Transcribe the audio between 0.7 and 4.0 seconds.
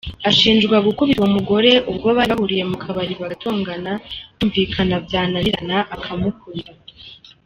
gukubita uwo mugore ubwo bari bahuriye mu kabari bagatongana,